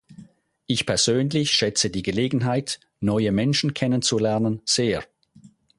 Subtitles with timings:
[0.65, 5.05] Ich persönlich schätze die Gelegenheit, neue Menschen kennenzulernen, sehr.